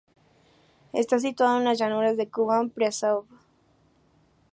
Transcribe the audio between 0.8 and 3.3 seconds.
Está situado en las llanuras de Kubán-Priazov.